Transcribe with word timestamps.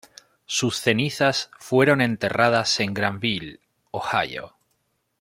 Sus 0.47 0.77
cenizas 0.81 1.51
fueron 1.59 2.01
enterradas 2.01 2.79
en 2.79 2.91
Granville, 2.91 3.59
Ohio. 3.91 4.55